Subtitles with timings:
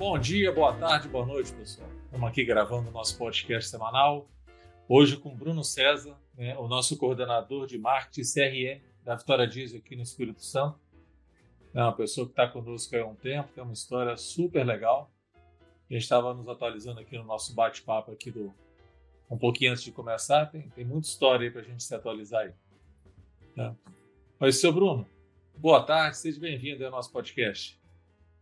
[0.00, 1.86] Bom dia, boa tarde, boa noite, pessoal.
[2.06, 4.30] Estamos aqui gravando o nosso podcast semanal.
[4.88, 9.94] Hoje com Bruno César, né, o nosso coordenador de marketing CRM da Vitória Diesel aqui
[9.94, 10.80] no Espírito Santo.
[11.74, 15.12] É uma pessoa que está conosco há um tempo, tem uma história super legal.
[15.90, 18.54] A gente estava nos atualizando aqui no nosso bate-papo aqui do
[19.30, 20.46] um pouquinho antes de começar.
[20.46, 22.54] Tem, tem muita história aí para a gente se atualizar aí.
[23.54, 23.76] Tá?
[24.38, 25.06] Mas, seu Bruno,
[25.58, 27.78] boa tarde, seja bem-vindo ao nosso podcast.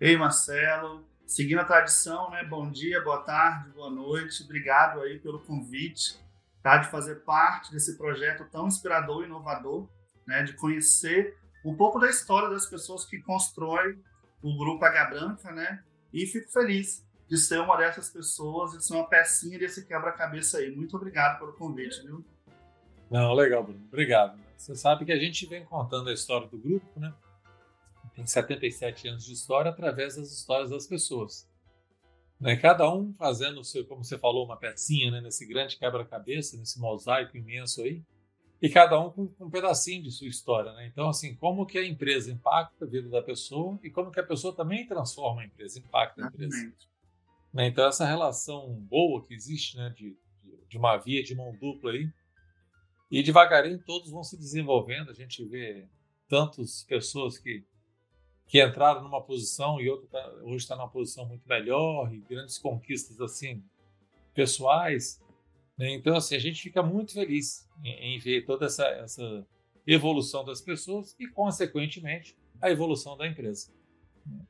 [0.00, 2.42] Ei, Marcelo, seguindo a tradição, né?
[2.42, 4.42] Bom dia, boa tarde, boa noite.
[4.42, 6.18] Obrigado aí pelo convite,
[6.62, 6.78] tá?
[6.78, 9.86] De fazer parte desse projeto tão inspirador e inovador,
[10.26, 10.42] né?
[10.42, 14.02] De conhecer um pouco da história das pessoas que constroem
[14.42, 15.84] o grupo H Branca, né?
[16.14, 20.74] E fico feliz de ser uma dessas pessoas, de ser uma pecinha desse quebra-cabeça aí.
[20.74, 22.24] Muito obrigado pelo convite, viu?
[23.10, 23.84] Não, legal, Bruno.
[23.88, 24.38] Obrigado.
[24.56, 27.12] Você sabe que a gente vem contando a história do grupo, né?
[28.18, 31.48] Tem 77 anos de história através das histórias das pessoas.
[32.40, 32.56] Né?
[32.56, 35.20] Cada um fazendo, seu, como você falou, uma pecinha né?
[35.20, 38.02] nesse grande quebra-cabeça, nesse mosaico imenso aí,
[38.60, 40.72] e cada um com, com, um pedacinho de sua história.
[40.72, 40.88] Né?
[40.88, 44.26] Então, assim, como que a empresa impacta a vida da pessoa e como que a
[44.26, 46.72] pessoa também transforma a empresa, impacta a empresa.
[47.52, 47.68] Né?
[47.68, 49.90] Então, essa relação boa que existe né?
[49.96, 52.10] de, de, de uma via de mão dupla aí,
[53.12, 55.08] e devagarinho todos vão se desenvolvendo.
[55.08, 55.86] A gente vê
[56.28, 57.64] tantas pessoas que
[58.48, 62.58] que entraram numa posição e outro tá, hoje está numa posição muito melhor e grandes
[62.58, 63.62] conquistas assim
[64.34, 65.22] pessoais.
[65.76, 65.92] Né?
[65.92, 69.46] Então assim a gente fica muito feliz em, em, ver toda essa, essa
[69.86, 73.70] evolução das pessoas e consequentemente a evolução da empresa.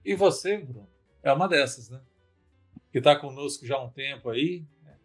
[0.04, 0.88] E você, Bruno,
[1.22, 2.00] é uma dessas, né?
[2.92, 4.64] Que está conosco já há um tempo aí.
[4.82, 4.96] Né?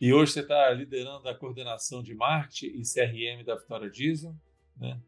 [0.00, 4.34] E hoje você está liderando a coordenação de marketing e CRM da Vitória Diesel,
[4.76, 5.00] né?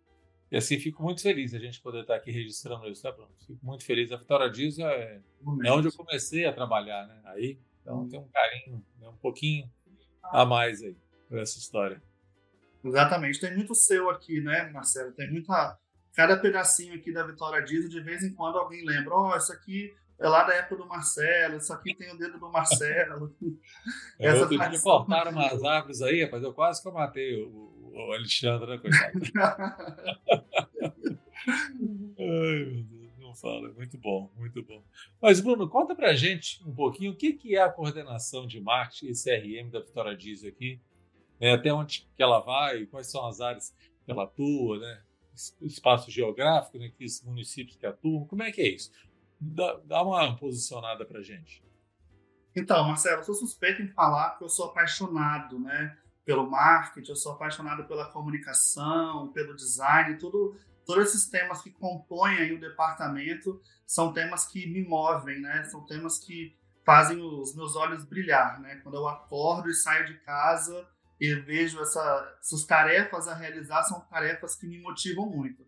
[0.51, 3.31] E assim, fico muito feliz a gente poder estar aqui registrando isso, tá, Bruno?
[3.47, 4.11] Fico muito feliz.
[4.11, 5.21] A Vitória Diesel é,
[5.65, 7.21] é onde eu comecei a trabalhar, né?
[7.27, 9.09] Aí, então tem um carinho, né?
[9.09, 9.71] um pouquinho
[10.23, 10.97] a mais aí
[11.29, 12.03] por essa história.
[12.85, 13.41] Exatamente.
[13.41, 15.13] Tem muito seu aqui, né, Marcelo?
[15.13, 15.79] Tem muita.
[16.15, 19.53] Cada pedacinho aqui da Vitória Diesel, de vez em quando alguém lembra: ó, oh, isso
[19.53, 23.35] aqui é lá da época do Marcelo, isso aqui tem o dedo do Marcelo.
[24.19, 27.49] Essa outro dia cortaram umas árvores aí, rapaz, eu quase que eu matei o,
[27.93, 29.21] o Alexandre, né, coitado?
[32.19, 33.73] Ai, meu Deus, não fala.
[33.73, 34.83] Muito bom, muito bom.
[35.21, 39.07] Mas, Bruno, conta pra gente um pouquinho o que, que é a coordenação de marketing
[39.07, 40.81] e CRM da Vitória Diesel aqui.
[41.41, 43.75] É, até onde que ela vai, quais são as áreas
[44.05, 45.03] que ela atua, né?
[45.63, 46.91] Espaço geográfico, né?
[46.91, 48.93] Que municípios que atuam, como é que é isso?
[49.41, 51.65] Dá, dá uma posicionada pra gente.
[52.55, 55.97] Então, Marcelo, eu sou suspeito em falar que eu sou apaixonado, né?
[56.25, 62.53] Pelo marketing, eu sou apaixonado pela comunicação, pelo design, tudo, todos esses temas que compõem
[62.53, 65.65] o departamento são temas que me movem, né?
[65.65, 68.77] São temas que fazem os meus olhos brilhar, né?
[68.83, 70.87] Quando eu acordo e saio de casa
[71.21, 75.65] e vejo essa, essas tarefas a realizar, são tarefas que me motivam muito.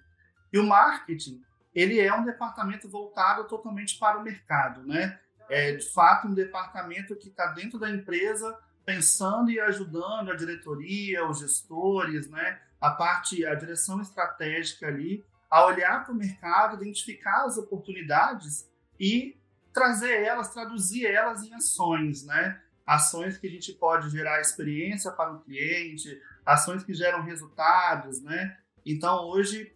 [0.52, 1.42] E o marketing,
[1.74, 5.18] ele é um departamento voltado totalmente para o mercado, né?
[5.48, 11.26] É de fato um departamento que está dentro da empresa pensando e ajudando a diretoria,
[11.26, 17.44] os gestores, né, a parte, a direção estratégica ali, a olhar para o mercado, identificar
[17.44, 19.36] as oportunidades e
[19.72, 22.60] trazer elas, traduzir elas em ações, né?
[22.86, 28.58] Ações que a gente pode gerar experiência para o cliente, ações que geram resultados, né?
[28.84, 29.72] Então, hoje,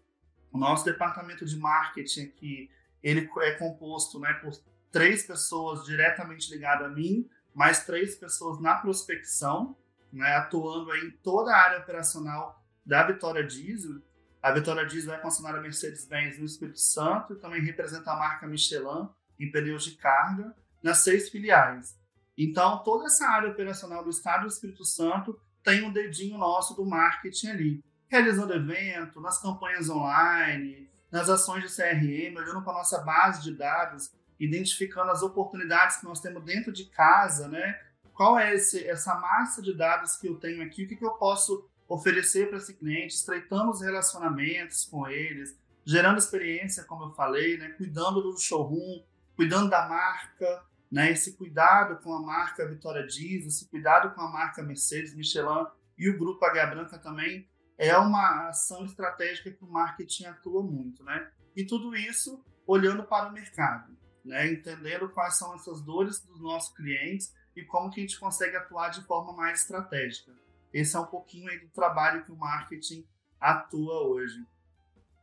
[0.51, 2.71] o nosso departamento de marketing aqui,
[3.03, 4.53] ele é composto né, por
[4.91, 9.75] três pessoas diretamente ligadas a mim, mais três pessoas na prospecção,
[10.13, 14.03] né, atuando em toda a área operacional da Vitória Diesel.
[14.43, 19.09] A Vitória Diesel é concessionária Mercedes-Benz no Espírito Santo e também representa a marca Michelin
[19.41, 21.99] em pneus de carga nas seis filiais.
[22.37, 26.85] Então, toda essa área operacional do Estado do Espírito Santo tem um dedinho nosso do
[26.85, 32.99] marketing ali, realizando evento, nas campanhas online, nas ações de CRM, olhando para a nossa
[32.99, 37.81] base de dados, identificando as oportunidades que nós temos dentro de casa, né?
[38.13, 40.85] Qual é esse, essa massa de dados que eu tenho aqui?
[40.85, 43.15] O que, que eu posso oferecer para esse cliente?
[43.15, 47.71] Estreitando os relacionamentos com eles, gerando experiência, como eu falei, né?
[47.71, 49.05] Cuidando do showroom,
[49.35, 51.11] cuidando da marca, né?
[51.11, 55.67] Esse cuidado com a marca Vitória Diesel, esse cuidado com a marca Mercedes, Michelin
[55.99, 57.49] e o Grupo H Branca também
[57.79, 61.31] é uma ação estratégica que o marketing atua muito, né?
[61.55, 63.96] E tudo isso olhando para o mercado
[64.27, 64.53] né?
[64.53, 68.91] entendendo quais são essas dores dos nossos clientes e como que a gente consegue atuar
[68.91, 70.33] de forma mais estratégica.
[70.73, 73.07] Esse é um pouquinho aí do trabalho que o marketing
[73.41, 74.45] atua hoje.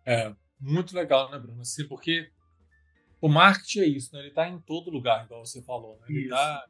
[0.06, 1.62] É, muito legal, né, Bruno?
[1.62, 2.32] Assim, porque
[3.22, 4.20] o marketing é isso, né?
[4.20, 6.00] ele está em todo lugar, igual você falou.
[6.00, 6.08] Né?
[6.10, 6.68] Ele, tá,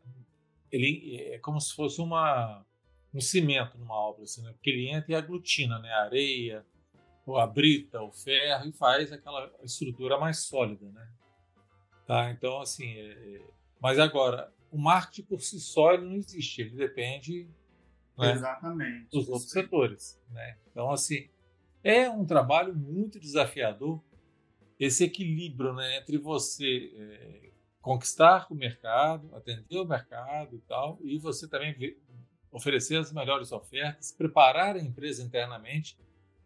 [0.72, 2.66] ele é como se fosse uma,
[3.14, 4.52] um cimento numa obra, assim, né?
[4.52, 5.90] porque ele entra e aglutina né?
[5.92, 6.66] a areia,
[7.28, 10.86] a brita, o ferro e faz aquela estrutura mais sólida.
[10.92, 11.08] Né?
[12.06, 12.32] Tá?
[12.32, 13.42] Então, assim, é, é...
[13.80, 17.48] mas agora, o marketing por si só ele não existe, ele depende
[18.18, 19.10] né, Exatamente.
[19.12, 20.22] dos outros setores.
[20.32, 20.58] Né?
[20.72, 21.30] Então, assim,
[21.84, 24.02] é um trabalho muito desafiador
[24.80, 27.50] esse equilíbrio né, entre você é,
[27.82, 31.96] conquistar o mercado, atender o mercado e tal, e você também
[32.52, 35.98] oferecer as melhores ofertas, preparar a empresa internamente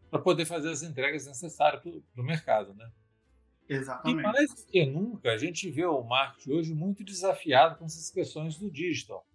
[0.10, 2.90] para poder fazer as entregas necessárias para o mercado, né?
[3.70, 4.20] Exatamente.
[4.20, 8.10] E mais do que nunca, a gente vê o marketing hoje muito desafiado com essas
[8.10, 9.26] questões do digital.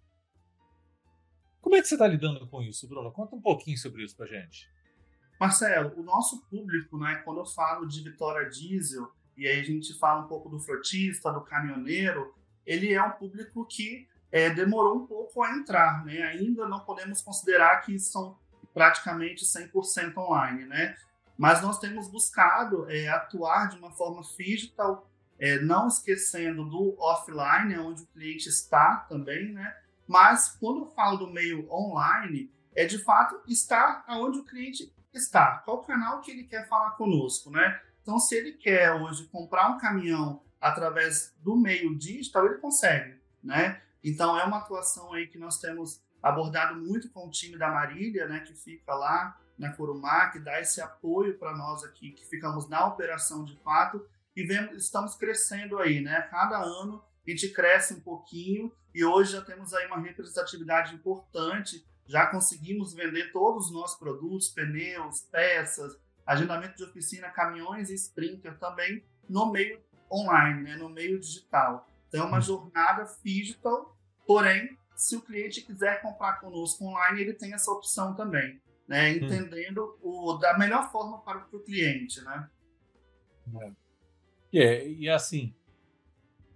[1.61, 3.11] Como é que você está lidando com isso, Bruno?
[3.11, 4.69] Conta um pouquinho sobre isso para gente.
[5.39, 9.97] Marcelo, o nosso público, né, quando eu falo de Vitória Diesel, e aí a gente
[9.97, 12.33] fala um pouco do frotista, do caminhoneiro,
[12.65, 16.21] ele é um público que é, demorou um pouco a entrar, né?
[16.23, 18.37] Ainda não podemos considerar que são
[18.73, 20.95] praticamente 100% online, né?
[21.37, 25.09] Mas nós temos buscado é, atuar de uma forma digital,
[25.39, 29.75] é, não esquecendo do offline, onde o cliente está também, né?
[30.07, 35.59] Mas quando eu falo do meio online, é de fato estar onde o cliente está,
[35.59, 37.81] qual canal que ele quer falar conosco, né?
[38.01, 43.81] Então, se ele quer hoje comprar um caminhão através do meio digital, ele consegue, né?
[44.03, 48.27] Então, é uma atuação aí que nós temos abordado muito com o time da Marília,
[48.27, 52.67] né, que fica lá na Corumá, que dá esse apoio para nós aqui, que ficamos
[52.69, 54.05] na operação de fato
[54.35, 56.21] e vemos, estamos crescendo aí, né?
[56.31, 61.85] Cada ano a gente cresce um pouquinho e hoje já temos aí uma representatividade importante
[62.07, 68.57] já conseguimos vender todos os nossos produtos, pneus, peças, agendamento de oficina, caminhões e sprinter
[68.59, 71.87] também no meio online, né, no meio digital.
[72.07, 72.41] Então é uma hum.
[72.41, 73.97] jornada digital,
[74.27, 79.97] porém, se o cliente quiser comprar conosco online, ele tem essa opção também, né, entendendo
[80.01, 82.49] o, da melhor forma para o cliente, né?
[84.53, 84.59] É.
[84.59, 85.53] é e assim,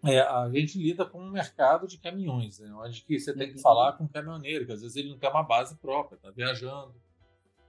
[0.05, 2.71] é, a gente lida com um mercado de caminhões, né?
[2.73, 3.61] onde que você tem que uhum.
[3.61, 6.95] falar com o caminhoneiro, que às vezes ele não tem uma base própria, está viajando.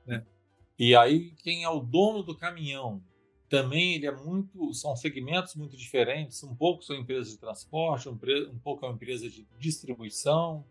[0.07, 0.25] Né?
[0.79, 3.03] E aí, quem é o dono do caminhão,
[3.49, 8.17] também ele é muito, são segmentos muito diferentes, um pouco são empresas de transporte, um,
[8.63, 10.65] pouco é uma empresa de distribuição,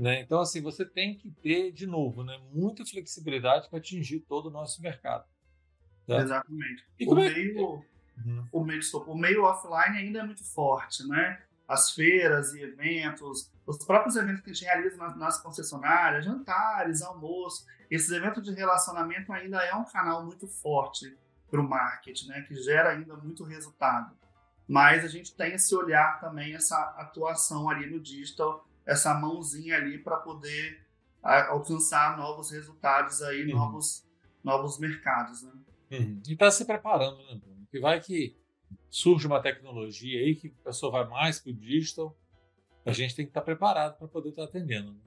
[0.00, 0.20] né?
[0.22, 4.50] Então, assim, você tem que ter, de novo, né, muita flexibilidade para atingir todo o
[4.50, 5.26] nosso mercado.
[6.06, 6.16] Tá?
[6.16, 6.84] Exatamente.
[6.98, 7.30] E como é,
[8.24, 8.46] Uhum.
[8.52, 11.40] O, meio, o meio offline ainda é muito forte, né?
[11.66, 17.00] As feiras e eventos, os próprios eventos que a gente realiza nas, nas concessionárias, jantares,
[17.00, 21.16] almoço, esses eventos de relacionamento ainda é um canal muito forte
[21.50, 22.42] para o marketing, né?
[22.42, 24.14] Que gera ainda muito resultado.
[24.68, 29.98] Mas a gente tem esse olhar também, essa atuação ali no digital, essa mãozinha ali
[29.98, 30.84] para poder
[31.22, 33.58] alcançar novos resultados aí, uhum.
[33.58, 34.04] novos,
[34.42, 35.52] novos mercados, né?
[35.92, 36.20] Uhum.
[36.26, 37.66] E está se preparando, né, Bruno?
[37.70, 38.36] que vai que
[38.88, 42.16] surge uma tecnologia aí que a pessoa vai mais para o digital,
[42.84, 44.92] a gente tem que estar preparado para poder estar atendendo.
[44.92, 45.00] Né?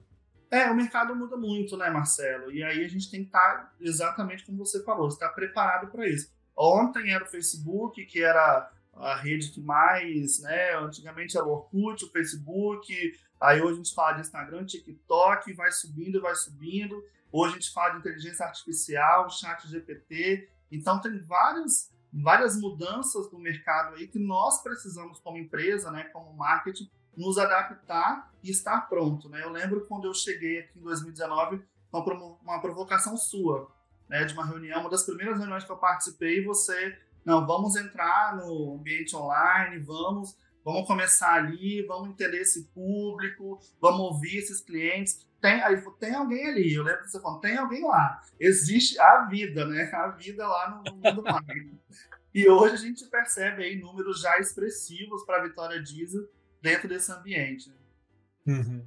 [0.50, 2.50] É, o mercado muda muito, né, Marcelo?
[2.52, 6.32] E aí a gente tem que estar exatamente como você falou, estar preparado para isso.
[6.56, 10.76] Ontem era o Facebook, que era a rede que mais, né?
[10.78, 13.12] Antigamente era o Orkut, o Facebook,
[13.44, 17.04] aí hoje a gente fala de Instagram, TikTok, vai subindo, vai subindo.
[17.30, 20.48] Hoje a gente fala de inteligência artificial, chat GPT.
[20.70, 26.32] Então tem vários várias mudanças no mercado aí que nós precisamos como empresa, né, como
[26.32, 29.42] marketing, nos adaptar e estar pronto, né?
[29.42, 33.70] Eu lembro quando eu cheguei aqui em 2019 com uma provocação sua,
[34.08, 38.36] né, de uma reunião, uma das primeiras reuniões que eu participei, você, não, vamos entrar
[38.36, 45.26] no ambiente online, vamos, vamos começar ali, vamos entender esse público, vamos ouvir esses clientes.
[45.40, 48.22] Tem, aí, tem alguém ali, eu lembro que você falou, tem alguém lá.
[48.40, 49.90] Existe a vida, né?
[49.92, 51.78] A vida lá no mundo marketing.
[52.34, 56.26] E hoje a gente percebe aí números já expressivos para a Vitória Diesel
[56.60, 57.70] dentro desse ambiente.
[58.46, 58.84] Uhum.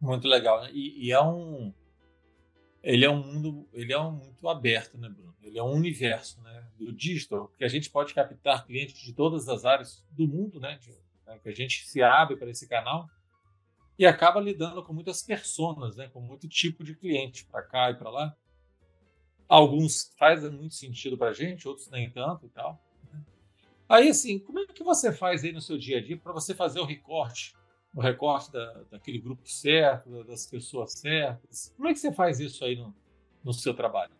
[0.00, 0.62] Muito legal.
[0.62, 0.70] Né?
[0.72, 1.72] E, e, é um.
[2.82, 3.68] Ele é um mundo.
[3.72, 5.27] Ele é um muito aberto, né, Bruno?
[5.48, 9.48] Ele é um universo né, do digital, que a gente pode captar clientes de todas
[9.48, 10.78] as áreas do mundo, né?
[10.78, 10.90] De,
[11.26, 13.08] né que a gente se abre para esse canal
[13.98, 16.08] e acaba lidando com muitas personas, né?
[16.08, 18.36] Com muito tipo de cliente para cá e para lá.
[19.48, 22.78] Alguns fazem muito sentido para a gente, outros nem tanto e tal.
[23.10, 23.20] Né?
[23.88, 26.54] Aí, assim, como é que você faz aí no seu dia a dia para você
[26.54, 27.56] fazer o recorte?
[27.94, 31.72] O recorte da, daquele grupo certo, das pessoas certas?
[31.74, 32.94] Como é que você faz isso aí no,
[33.42, 34.17] no seu trabalho?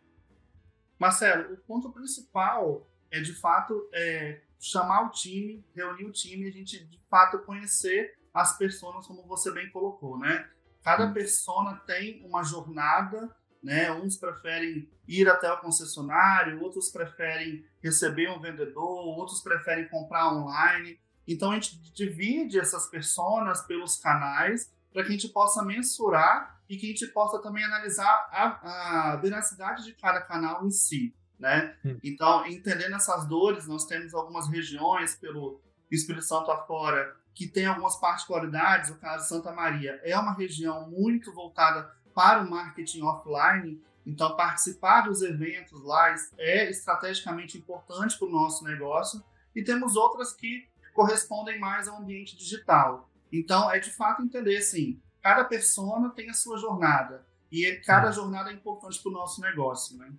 [0.99, 6.53] Marcelo, o ponto principal é de fato é, chamar o time, reunir o time, a
[6.53, 10.49] gente de fato conhecer as pessoas, como você bem colocou, né?
[10.83, 13.91] Cada persona tem uma jornada, né?
[13.93, 20.99] Uns preferem ir até o concessionário, outros preferem receber um vendedor, outros preferem comprar online.
[21.27, 26.77] Então a gente divide essas pessoas pelos canais para que a gente possa mensurar e
[26.77, 31.77] que a gente possa também analisar a, a veracidade de cada canal em si, né?
[31.85, 31.99] Hum.
[32.03, 37.97] Então, entendendo essas dores, nós temos algumas regiões pelo Espírito Santo afora que tem algumas
[37.97, 38.91] particularidades.
[38.91, 44.37] O caso de Santa Maria é uma região muito voltada para o marketing offline, então
[44.37, 49.23] participar dos eventos lá é estrategicamente importante para o nosso negócio.
[49.55, 53.09] E temos outras que correspondem mais ao ambiente digital.
[53.33, 58.13] Então, é de fato entender assim, cada persona tem a sua jornada e cada uhum.
[58.13, 60.13] jornada é importante para o nosso negócio, né?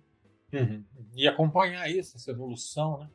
[0.52, 0.84] Uhum.
[1.14, 3.10] E acompanhar isso, essa evolução, né?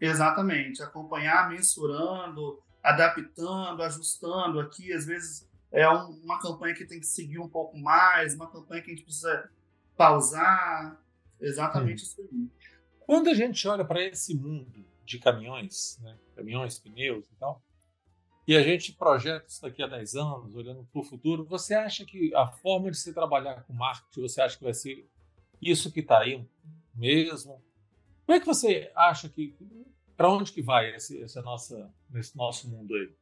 [0.00, 4.92] Exatamente, acompanhar, mensurando, adaptando, ajustando aqui.
[4.92, 8.80] Às vezes é um, uma campanha que tem que seguir um pouco mais, uma campanha
[8.80, 9.50] que a gente precisa
[9.96, 11.00] pausar.
[11.40, 12.06] Exatamente hum.
[12.06, 12.48] isso aí.
[13.00, 16.16] Quando a gente olha para esse mundo de caminhões, né?
[16.36, 17.62] caminhões, pneus e tal,
[18.48, 22.02] e a gente projeta isso daqui a 10 anos, olhando para o futuro, você acha
[22.06, 25.06] que a forma de se trabalhar com marketing, você acha que vai ser
[25.60, 26.42] isso que está aí
[26.94, 27.62] mesmo?
[28.24, 29.54] Como é que você acha que
[30.16, 33.12] para onde que vai esse, essa nossa, nesse nosso mundo aí?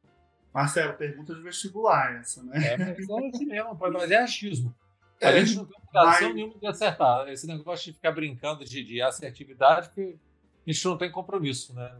[0.53, 2.65] Marcelo, pergunta de vestibular essa, né?
[2.65, 4.73] É, mas é assim mesmo, mas é achismo.
[5.21, 6.35] A é, gente não tem obrigação mas...
[6.35, 7.27] nenhuma de acertar.
[7.27, 10.17] Esse negócio de ficar brincando de, de assertividade, porque
[10.65, 11.93] a gente não tem compromisso, né?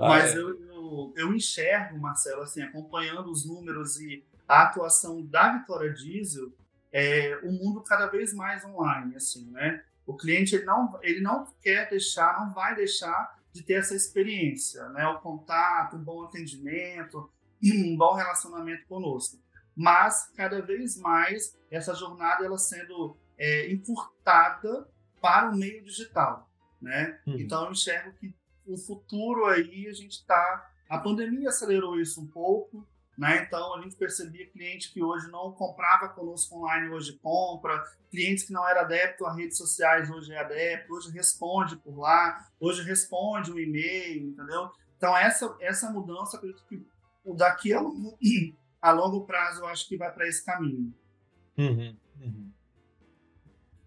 [0.00, 0.38] Mas é...
[0.38, 6.52] eu, eu, eu, enxergo, Marcelo, assim, acompanhando os números e a atuação da Vitória Diesel,
[6.92, 9.82] é, o mundo cada vez mais online, assim, né?
[10.06, 14.88] O cliente ele não, ele não quer deixar, não vai deixar de ter essa experiência,
[14.90, 15.06] né?
[15.08, 17.30] O contato, um bom atendimento,
[17.62, 19.38] um bom relacionamento conosco.
[19.76, 24.88] Mas cada vez mais essa jornada ela sendo é, encurtada
[25.20, 26.48] para o meio digital,
[26.80, 27.20] né?
[27.26, 27.38] Uhum.
[27.38, 28.34] Então eu enxergo que
[28.68, 33.42] o futuro aí a gente está, a pandemia acelerou isso um pouco, né?
[33.42, 38.52] Então a gente percebia cliente que hoje não comprava conosco online, hoje compra, clientes que
[38.52, 43.50] não era adepto a redes sociais, hoje é adepto, hoje responde por lá, hoje responde
[43.50, 44.70] um e-mail, entendeu?
[44.96, 46.86] Então essa, essa mudança, acredito que
[47.34, 47.80] daqui a,
[48.80, 50.94] a longo prazo eu acho que vai para esse caminho.
[51.56, 52.52] Uhum, uhum.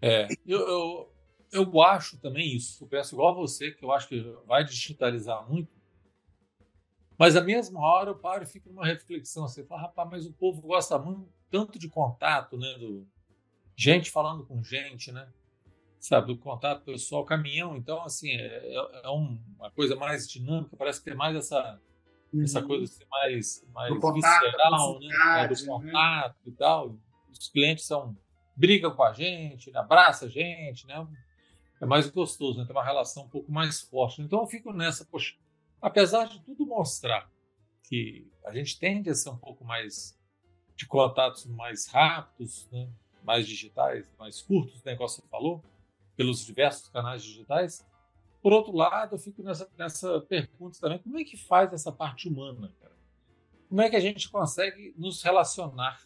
[0.02, 1.14] É, eu, eu,
[1.52, 2.84] eu acho também isso.
[2.84, 5.82] Eu penso igual a você, que eu acho que vai digitalizar muito
[7.22, 9.48] mas a mesma hora eu paro e fico numa reflexão.
[9.48, 12.76] Você fala, rapaz, mas o povo gosta muito, tanto de contato, né?
[12.80, 13.08] Do,
[13.76, 15.32] gente falando com gente, né?
[16.00, 17.78] Sabe, do contato pessoal, caminhão.
[17.78, 21.80] Então, assim, é, é, é uma coisa mais dinâmica, parece ter mais essa,
[22.34, 22.42] uhum.
[22.42, 25.44] essa coisa assim, mais, mais do visceral, né?
[25.44, 25.68] É, do né?
[25.68, 26.48] contato né?
[26.48, 26.98] e tal.
[27.32, 28.18] Os clientes são
[28.56, 31.08] brigam com a gente, abraça a gente, né?
[31.82, 32.66] É mais gostoso, né?
[32.66, 34.22] Tem uma relação um pouco mais forte.
[34.22, 35.36] Então eu fico nessa, poxa,
[35.82, 37.30] apesar de tudo mostrar
[37.84, 40.18] que a gente tende a ser um pouco mais
[40.76, 42.88] de contatos mais rápidos, né?
[43.24, 45.64] mais digitais, mais curtos, né, igual você falou,
[46.16, 47.86] pelos diversos canais digitais.
[48.42, 52.28] Por outro lado, eu fico nessa, nessa pergunta também, como é que faz essa parte
[52.28, 52.96] humana, cara?
[53.70, 56.02] Como é que a gente consegue nos relacionar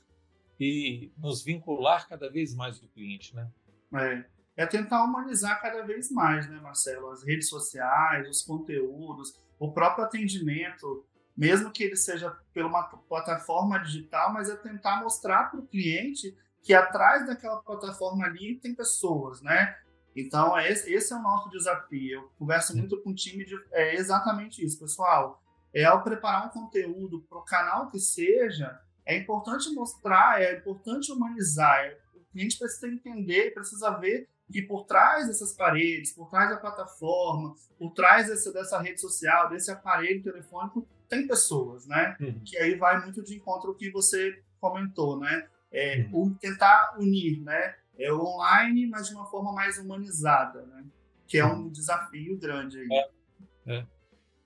[0.59, 3.49] e nos vincular cada vez mais o cliente, né?
[3.93, 4.25] É,
[4.57, 7.11] é tentar humanizar cada vez mais, né, Marcelo?
[7.11, 13.77] As redes sociais, os conteúdos, o próprio atendimento, mesmo que ele seja por uma plataforma
[13.79, 19.41] digital, mas é tentar mostrar para o cliente que atrás daquela plataforma ali tem pessoas,
[19.41, 19.77] né?
[20.15, 22.21] Então, é esse, é o nosso desafio.
[22.21, 25.43] Eu converso muito com o time de é exatamente isso, pessoal.
[25.73, 31.11] É ao preparar um conteúdo para o canal que seja, é importante mostrar, é importante
[31.11, 31.79] humanizar.
[31.81, 36.57] É, o cliente precisa entender, precisa ver que por trás dessas paredes, por trás da
[36.57, 42.15] plataforma, por trás dessa, dessa rede social, desse aparelho telefônico, tem pessoas, né?
[42.19, 42.41] Uhum.
[42.43, 45.47] Que aí vai muito de encontro ao que você comentou, né?
[45.71, 46.33] É, uhum.
[46.35, 47.75] tentar unir, né?
[47.97, 50.85] É o online, mas de uma forma mais humanizada, né?
[51.27, 51.69] Que é um uhum.
[51.69, 52.87] desafio grande aí.
[52.91, 53.87] É, é.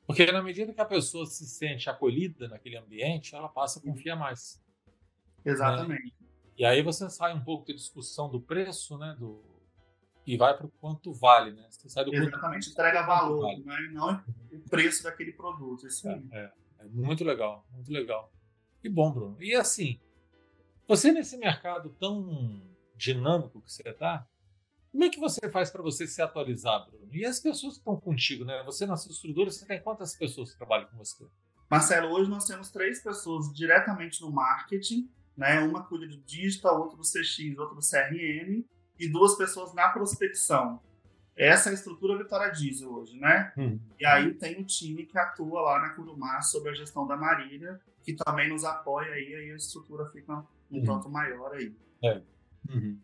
[0.08, 4.16] Porque na medida que a pessoa se sente acolhida naquele ambiente, ela passa a confiar
[4.16, 4.62] mais.
[5.46, 6.16] Exatamente.
[6.20, 6.28] Né?
[6.58, 9.16] E aí você sai um pouco da discussão do preço, né?
[9.20, 9.44] Do,
[10.30, 11.66] e vai para o quanto vale, né?
[11.72, 13.64] Você sai do Exatamente, entrega valor, vale.
[13.64, 13.90] né?
[13.92, 15.88] não o preço daquele produto.
[15.88, 18.32] Isso é, é, é, muito legal, muito legal.
[18.80, 19.42] Que bom, Bruno.
[19.42, 20.00] E assim,
[20.88, 22.62] você nesse mercado tão
[22.96, 24.28] dinâmico que você está,
[24.92, 27.08] Como é que você faz para você se atualizar, Bruno?
[27.12, 28.62] E as pessoas que estão contigo, né?
[28.66, 31.26] Você na sua estrutura, você tem quantas pessoas que trabalham com você?
[31.72, 35.60] Marcelo, hoje nós temos três pessoas diretamente no marketing, né?
[35.62, 38.64] Uma cuida do digital, outra do CX, outra do CRM,
[39.00, 40.82] e duas pessoas na prospecção.
[41.36, 43.54] Essa é a estrutura Vitória Diesel hoje, né?
[43.56, 43.80] Uhum.
[43.98, 47.80] E aí tem o time que atua lá na Curumar sobre a gestão da Marília,
[48.04, 50.34] que também nos apoia aí, aí a estrutura fica
[50.70, 50.84] um uhum.
[50.84, 51.74] tanto maior aí.
[52.04, 52.22] É.
[52.70, 53.00] Uhum.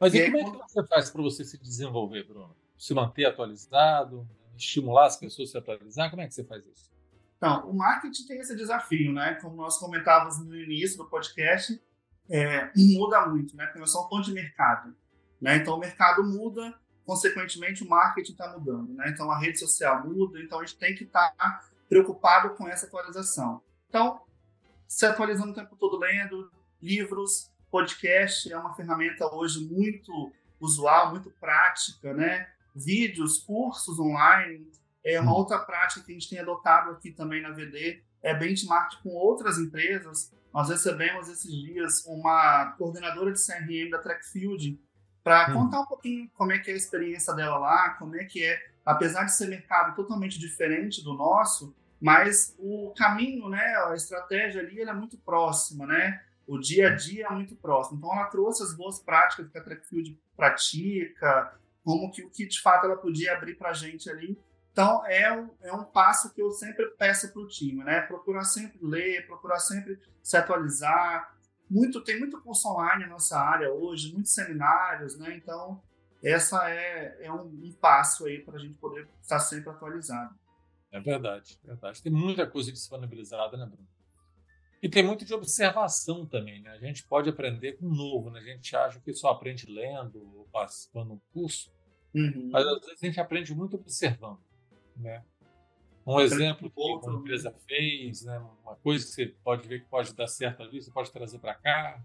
[0.00, 2.56] Mas e, e como é que você faz para você se desenvolver, Bruno?
[2.78, 6.08] Se manter atualizado, estimular as pessoas a se atualizar?
[6.08, 6.90] Como é que você faz isso?
[7.36, 9.34] Então, o marketing tem esse desafio, né?
[9.34, 11.80] Como nós comentávamos no início do podcast,
[12.28, 13.66] é, muda muito, né?
[13.66, 14.94] Porque nós somos um ponto de mercado.
[15.40, 15.56] Né?
[15.56, 18.92] Então, o mercado muda, consequentemente, o marketing está mudando.
[18.94, 19.10] Né?
[19.10, 22.86] Então, a rede social muda, então a gente tem que estar tá preocupado com essa
[22.86, 23.62] atualização.
[23.88, 24.20] Então,
[24.86, 31.30] se atualizando o tempo todo lendo livros, podcast é uma ferramenta hoje muito usual, muito
[31.30, 32.48] prática, né?
[32.74, 34.70] Vídeos, cursos online
[35.04, 35.36] é uma hum.
[35.36, 39.58] outra prática que a gente tem adotado aqui também na VD, é benchmark com outras
[39.58, 40.32] empresas.
[40.52, 44.78] Nós recebemos esses dias uma coordenadora de CRM da Trackfield
[45.22, 45.54] para hum.
[45.54, 48.58] contar um pouquinho como é que é a experiência dela lá, como é que é,
[48.84, 54.80] apesar de ser mercado totalmente diferente do nosso, mas o caminho, né, a estratégia ali,
[54.80, 56.22] é muito próxima, né?
[56.46, 57.98] O dia a dia é muito próximo.
[57.98, 61.52] Então, ela trouxe as boas práticas que a Trackfield pratica,
[61.84, 64.38] como que o que de fato ela podia abrir para a gente ali.
[64.72, 68.00] Então, é um, é um passo que eu sempre peço para o time, né?
[68.02, 71.36] Procurar sempre ler, procurar sempre se atualizar,
[71.70, 75.36] muito tem muito curso online na nossa área hoje, muitos seminários, né?
[75.36, 75.80] Então,
[76.22, 80.34] essa é, é um, um passo aí para a gente poder estar sempre atualizado.
[80.90, 82.02] É verdade, é verdade.
[82.02, 83.86] Tem muita coisa disponibilizada, né, Bruno?
[84.82, 86.70] E tem muito de observação também, né?
[86.70, 88.38] A gente pode aprender com novo, né?
[88.38, 91.72] A gente acha que só aprende lendo ou participando um curso,
[92.14, 92.48] uhum.
[92.52, 94.38] mas às vezes a gente aprende muito observando,
[94.96, 95.24] né?
[96.08, 98.38] Um exemplo que uma empresa fez, né?
[98.62, 101.54] uma coisa que você pode ver que pode dar certo ali, você pode trazer para
[101.54, 102.02] cá.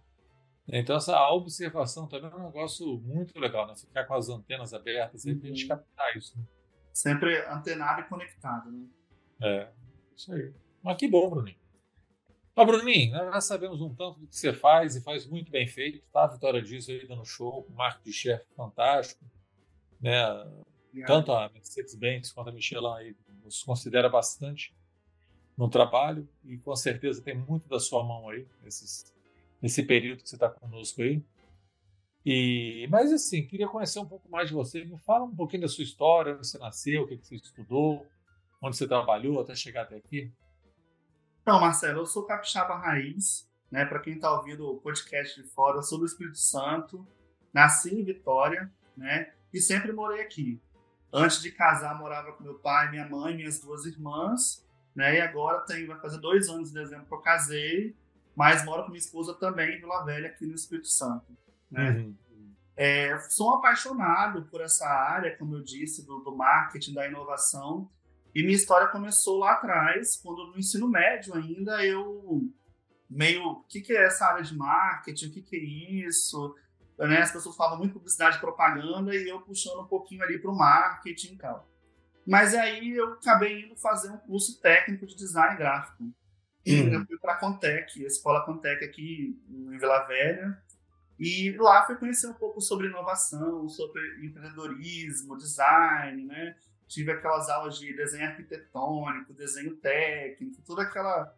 [0.68, 3.76] Então, essa observação também é um negócio muito legal, né?
[3.76, 5.40] Ficar com as antenas abertas uhum.
[5.42, 6.38] e a gente captar isso.
[6.38, 6.46] Né?
[6.94, 8.86] Sempre antenado e conectado, né?
[9.42, 9.70] É,
[10.16, 10.54] isso aí.
[10.82, 11.58] Mas que bom, Bruninho.
[12.56, 16.06] Ó, Bruninho, nós sabemos um tanto do que você faz e faz muito bem feito,
[16.12, 16.26] tá?
[16.26, 19.24] A vitória disso aí dando show, marco de chefe fantástico,
[20.00, 20.28] né?
[21.08, 24.76] Tanto a Mercedes-Benz quanto a Michelin aí nos considera bastante
[25.58, 29.14] no trabalho e com certeza tem muito da sua mão aí nesses,
[29.62, 31.24] nesse período que você está conosco aí.
[32.26, 34.86] E, mas assim, queria conhecer um pouco mais de você.
[34.86, 38.06] Me fala um pouquinho da sua história, onde você nasceu, o que, você estudou,
[38.62, 40.32] onde você trabalhou até chegar até aqui.
[41.42, 43.86] Então, Marcelo, eu sou capixaba raiz, né?
[43.86, 47.06] Para quem está ouvindo o podcast de fora, sou do Espírito Santo,
[47.54, 49.34] nasci em Vitória, né?
[49.54, 50.62] E sempre morei aqui.
[51.14, 55.18] Antes de casar, morava com meu pai, minha mãe, minhas duas irmãs, né?
[55.18, 57.96] E agora tem, vai fazer dois anos de dezembro que eu casei,
[58.36, 61.26] mas moro com minha esposa também em Vila Velha, aqui no Espírito Santo.
[61.70, 61.92] Né?
[61.92, 62.16] Uhum.
[62.76, 67.88] É, sou apaixonado por essa área, como eu disse, do, do, marketing, da inovação.
[68.34, 72.52] E minha história começou lá atrás, quando no ensino médio ainda eu
[73.08, 76.56] meio, o que, que é essa área de marketing, o que, que é isso?
[76.98, 77.22] Né?
[77.22, 80.56] As pessoas falavam muito publicidade e propaganda e eu puxando um pouquinho ali para o
[80.56, 81.68] marketing e tal.
[82.26, 86.12] Mas aí eu acabei indo fazer um curso técnico de design gráfico.
[86.66, 86.94] E uhum.
[86.94, 90.58] eu fui para a Contec, a escola Contec aqui em Vila Velha.
[91.20, 96.56] E lá fui conhecer um pouco sobre inovação, sobre empreendedorismo, design, né?
[96.88, 101.36] Tive aquelas aulas de desenho arquitetônico, desenho técnico, toda aquela,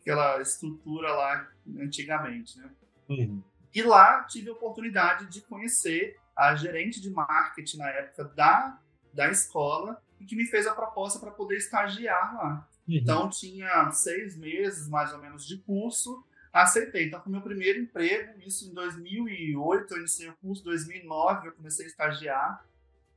[0.00, 2.70] aquela estrutura lá antigamente, né?
[3.08, 3.42] Uhum.
[3.74, 8.78] E lá tive a oportunidade de conhecer a gerente de marketing na época da,
[9.12, 12.68] da escola e que me fez a proposta para poder estagiar lá.
[12.86, 12.94] Uhum.
[12.94, 17.06] Então tinha seis meses mais ou menos de curso, aceitei.
[17.06, 21.52] Então foi meu primeiro emprego, isso em 2008, eu iniciei o curso, em 2009 eu
[21.52, 22.64] comecei a estagiar.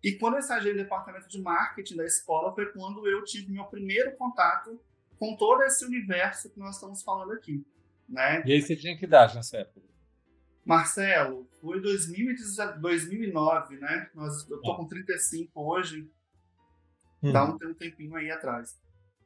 [0.04, 3.66] E quando eu estagiei no departamento de marketing da escola foi quando eu tive meu
[3.66, 4.80] primeiro contato
[5.20, 7.64] com todo esse universo que nós estamos falando aqui.
[8.10, 8.42] Né?
[8.46, 9.91] E aí você tinha que idade nessa época?
[10.66, 14.10] Marcelo, foi 2009, né?
[14.14, 16.10] Nós, eu tô com 35 hoje,
[17.22, 17.32] uhum.
[17.32, 18.80] dá um, um tempinho aí atrás.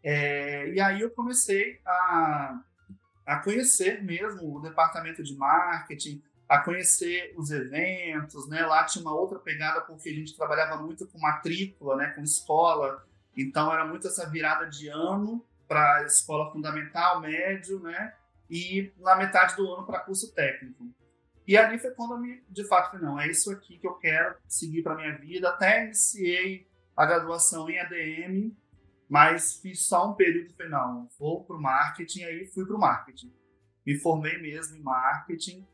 [0.04, 2.62] É, e aí eu comecei a,
[3.26, 8.66] a conhecer mesmo o departamento de marketing, a conhecer os eventos, né?
[8.66, 12.12] Lá tinha uma outra pegada porque a gente trabalhava muito com matrícula, né?
[12.12, 13.04] Com escola,
[13.36, 18.14] então era muito essa virada de ano para escola fundamental, médio, né?
[18.50, 20.88] E na metade do ano para curso técnico.
[21.48, 23.94] E ali foi quando eu me, de fato, falei, não, é isso aqui que eu
[23.96, 25.50] quero seguir para minha vida.
[25.50, 28.56] Até iniciei a graduação em ADM,
[29.08, 32.76] mas fiz só um período e falei, não, vou para o marketing, aí fui para
[32.76, 33.32] o marketing.
[33.86, 35.66] Me formei mesmo em marketing,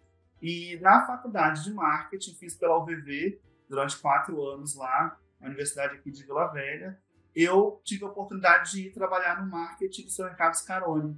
[0.42, 6.12] e na faculdade de marketing, fiz pela UVV, durante quatro anos lá, na Universidade aqui
[6.12, 7.00] de Vila Velha,
[7.34, 11.18] eu tive a oportunidade de ir trabalhar no marketing do seu Mercado Scaroni,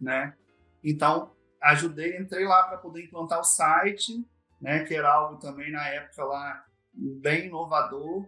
[0.00, 0.34] né?
[0.82, 4.24] Então, ajudei, entrei lá para poder implantar o site,
[4.60, 8.26] né, que era algo também na época lá bem inovador.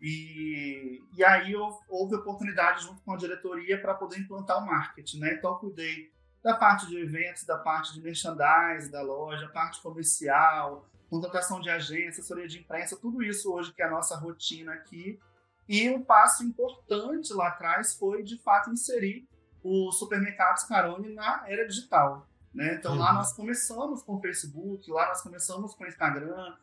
[0.00, 5.34] E, e aí houve oportunidade junto com a diretoria para poder implantar o marketing, né?
[5.34, 6.10] Então cuidei
[6.42, 12.08] da parte de eventos, da parte de merchandising da loja, parte comercial, contratação de agência,
[12.08, 15.20] assessoria de imprensa, tudo isso hoje que é a nossa rotina aqui.
[15.68, 19.28] E um passo importante lá atrás foi, de fato, inserir
[19.62, 22.26] o supermercado Scaroni na era digital.
[22.54, 22.74] Né?
[22.74, 22.98] Então, uhum.
[22.98, 26.56] lá nós começamos com o Facebook, lá nós começamos com o Instagram.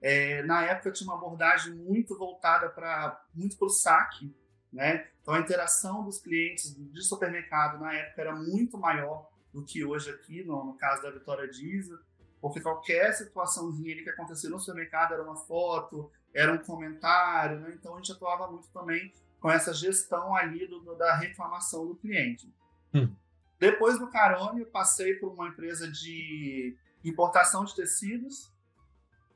[0.00, 4.34] É, na época, tinha uma abordagem muito voltada para muito para o saque.
[4.72, 5.08] Né?
[5.22, 10.10] Então, a interação dos clientes de supermercado na época era muito maior do que hoje
[10.10, 11.98] aqui, no, no caso da Vitória Diesel,
[12.40, 17.72] porque qualquer situaçãozinha que acontecia no supermercado era uma foto, era um comentário, né?
[17.78, 22.52] então a gente atuava muito também com essa gestão ali do, da reclamação do cliente.
[22.92, 23.14] Hum.
[23.58, 28.52] Depois do Carone, eu passei por uma empresa de importação de tecidos,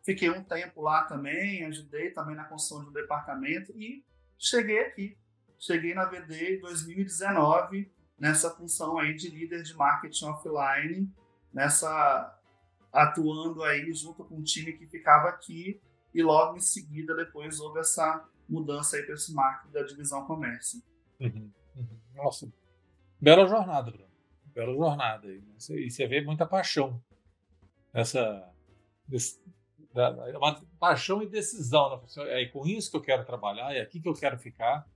[0.03, 4.05] fiquei um tempo lá também, ajudei também na construção de um departamento e
[4.39, 5.17] cheguei aqui.
[5.59, 11.13] Cheguei na VD em 2019, nessa função aí de líder de marketing offline,
[11.53, 12.35] nessa
[12.93, 15.81] atuando aí junto com o time que ficava aqui
[16.15, 20.83] e logo em seguida depois houve essa mudança aí para esse marketing da divisão comércio.
[21.21, 21.99] Uhum, uhum.
[22.15, 22.51] Nossa,
[23.21, 24.08] bela jornada, Bruno.
[24.59, 25.29] Bela jornada.
[25.29, 25.41] Né?
[25.71, 27.01] E você vê muita paixão
[27.93, 28.53] essa
[30.37, 32.03] uma paixão e decisão.
[32.17, 32.43] Né?
[32.43, 34.89] É com isso que eu quero trabalhar, é aqui que eu quero ficar.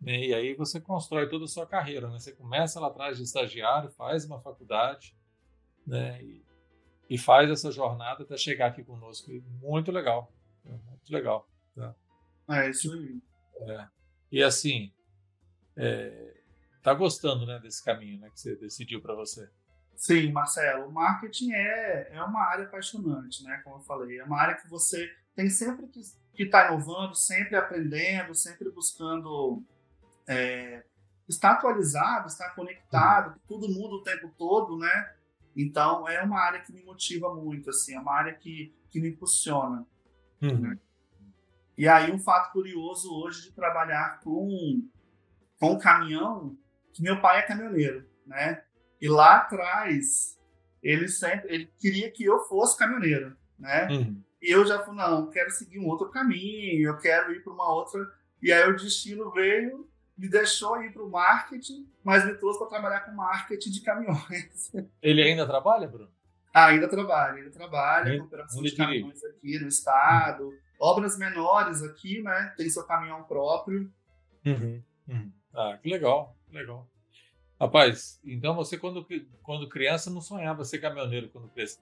[0.00, 0.26] Né?
[0.26, 2.08] E aí você constrói toda a sua carreira.
[2.08, 2.18] Né?
[2.18, 5.14] Você começa lá atrás de estagiário, faz uma faculdade
[5.86, 6.22] né?
[6.22, 6.42] e,
[7.10, 9.30] e faz essa jornada até chegar aqui conosco.
[9.60, 10.32] Muito legal.
[10.64, 11.46] Muito legal.
[11.76, 11.94] Tá?
[12.50, 13.20] É isso aí.
[13.68, 13.88] É.
[14.32, 14.92] E assim,
[15.76, 16.42] é,
[16.84, 19.50] tá gostando né, desse caminho né, que você decidiu para você?
[19.96, 23.60] Sim, Marcelo, o marketing é, é uma área apaixonante, né?
[23.64, 26.00] Como eu falei, é uma área que você tem sempre que
[26.42, 29.62] estar tá inovando, sempre aprendendo, sempre buscando
[30.26, 30.84] é,
[31.28, 35.14] estar atualizado, estar conectado, tudo muda o tempo todo, né?
[35.56, 39.08] Então é uma área que me motiva muito, assim, é uma área que, que me
[39.08, 39.86] impulsiona.
[40.42, 40.58] Uhum.
[40.58, 40.78] Né?
[41.78, 44.82] E aí um fato curioso hoje de trabalhar com
[45.58, 46.58] com caminhão,
[46.94, 48.62] que meu pai é caminhoneiro, né?
[49.00, 50.40] E lá atrás,
[50.82, 53.88] ele sempre ele queria que eu fosse caminhoneiro, né?
[53.90, 54.22] Uhum.
[54.40, 57.70] E eu já falei, não, quero seguir um outro caminho, eu quero ir para uma
[57.72, 58.06] outra.
[58.40, 62.68] E aí o destino veio, me deixou ir para o marketing, mas me trouxe para
[62.68, 64.72] trabalhar com marketing de caminhões.
[65.02, 66.10] Ele ainda trabalha, Bruno?
[66.52, 70.44] Ah, ainda trabalha, ainda trabalha com operação de caminhões aqui no estado.
[70.44, 70.58] Uhum.
[70.78, 72.54] Obras menores aqui, né?
[72.56, 73.90] Tem seu caminhão próprio.
[74.46, 74.82] Uhum.
[75.08, 75.32] Uhum.
[75.52, 76.88] Ah, que legal, legal.
[77.60, 79.06] Rapaz, então você, quando,
[79.42, 81.80] quando criança, não sonhava ser caminhoneiro quando crescesse?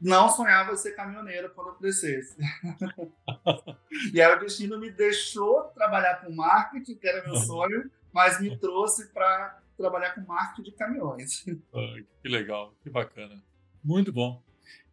[0.00, 2.36] Não sonhava ser caminhoneiro quando eu crescesse.
[4.12, 8.56] e aí o destino me deixou trabalhar com marketing, que era meu sonho, mas me
[8.58, 11.44] trouxe para trabalhar com marketing de caminhões.
[11.72, 13.42] Ah, que legal, que bacana.
[13.82, 14.42] Muito bom.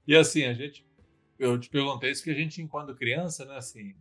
[0.08, 0.86] E assim, a gente,
[1.38, 3.96] eu te perguntei isso que a gente, quando criança, né, assim,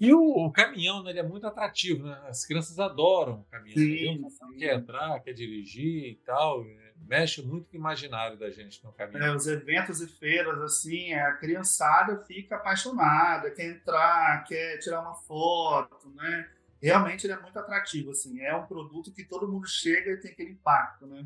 [0.00, 2.20] e o, o caminhão, né, ele é muito atrativo, né?
[2.26, 3.76] As crianças adoram o caminhão.
[3.76, 4.58] Sim, né?
[4.58, 6.64] Quer entrar, quer dirigir e tal.
[6.64, 9.26] É, mexe muito com o imaginário da gente no caminhão.
[9.26, 15.14] É, os eventos e feiras, assim, a criançada fica apaixonada, quer entrar, quer tirar uma
[15.14, 16.50] foto, né?
[16.82, 18.40] Realmente ele é muito atrativo, assim.
[18.40, 21.24] É um produto que todo mundo chega e tem aquele impacto, né?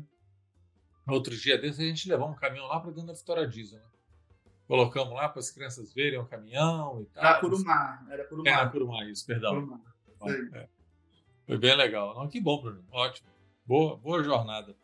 [1.07, 3.98] Outro dia desse, a gente levou um caminhão lá para dentro da Vitória Diesel, né?
[4.69, 7.23] Colocamos lá para as crianças verem o caminhão e tal.
[7.23, 8.49] Era Curumá, era Curumá.
[8.51, 9.81] Era Curumá, isso, perdão.
[10.53, 10.67] é.
[11.47, 12.13] Foi bem legal.
[12.13, 12.85] Não, que bom, Bruno.
[12.91, 13.27] Ótimo.
[13.65, 14.77] Boa, boa jornada.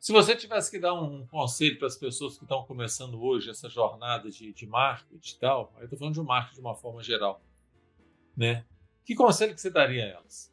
[0.00, 3.68] Se você tivesse que dar um, conselho para as pessoas que estão começando hoje essa
[3.68, 7.42] jornada de, de marketing e tal, eu estou falando de marketing de uma forma geral,
[8.34, 8.64] né?
[9.04, 10.50] Que conselho que você daria a elas?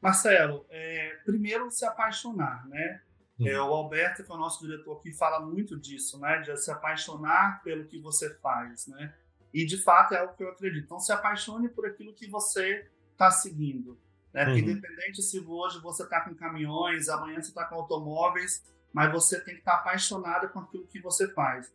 [0.00, 3.02] Marcelo, é, primeiro se apaixonar, né?
[3.38, 3.48] Uhum.
[3.48, 6.38] É, o Alberto, que é o nosso diretor aqui, fala muito disso, né?
[6.38, 9.14] De se apaixonar pelo que você faz, né?
[9.52, 10.84] E de fato é algo que eu acredito.
[10.84, 13.98] Então se apaixone por aquilo que você está seguindo.
[14.32, 14.44] Né?
[14.44, 14.70] Porque uhum.
[14.70, 19.54] independente se hoje você está com caminhões, amanhã você está com automóveis, mas você tem
[19.54, 21.72] que estar tá apaixonado com aquilo que você faz.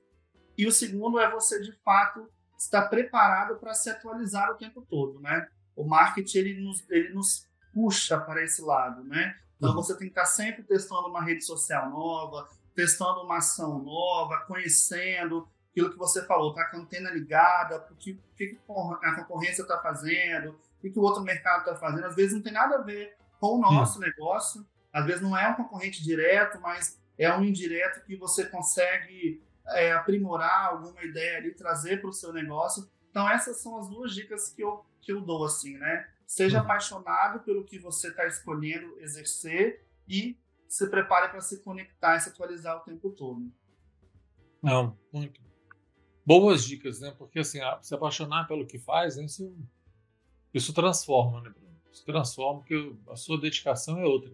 [0.58, 5.22] E o segundo é você, de fato, estar preparado para se atualizar o tempo todo,
[5.22, 5.48] né?
[5.74, 9.38] O marketing, ele nos, ele nos puxa para esse lado, né?
[9.60, 14.40] Então, você tem que estar sempre testando uma rede social nova, testando uma ação nova,
[14.48, 19.62] conhecendo aquilo que você falou, tá com a antena ligada, o que, que a concorrência
[19.62, 22.06] está fazendo, o que, que o outro mercado está fazendo.
[22.06, 24.06] Às vezes não tem nada a ver com o nosso uhum.
[24.06, 29.42] negócio, às vezes não é um concorrente direto, mas é um indireto que você consegue
[29.68, 32.90] é, aprimorar alguma ideia ali, trazer para o seu negócio.
[33.10, 36.08] Então, essas são as duas dicas que eu, que eu dou, assim, né?
[36.30, 36.64] Seja uhum.
[36.64, 40.38] apaixonado pelo que você está escolhendo exercer e
[40.68, 43.52] se prepare para se conectar e se atualizar o tempo todo.
[44.62, 45.42] Não, muito.
[46.24, 47.16] Boas dicas, né?
[47.18, 49.26] Porque, assim, se apaixonar pelo que faz, né?
[49.26, 49.58] isso,
[50.54, 51.76] isso transforma, né, Bruno?
[51.92, 54.32] Isso transforma, porque a sua dedicação é outra.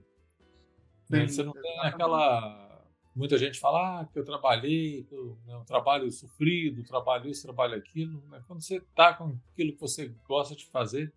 [1.09, 1.25] Né?
[1.25, 2.83] Você não tem aquela
[3.15, 7.43] Muita gente fala ah, que eu trabalhei, que eu né, um trabalho sofrido, trabalho isso,
[7.43, 8.21] trabalho aquilo.
[8.27, 8.43] Né?
[8.45, 11.13] Quando você está com aquilo que você gosta de fazer,